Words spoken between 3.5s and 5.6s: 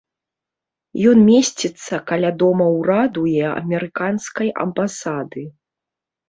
амерыканскай амбасады.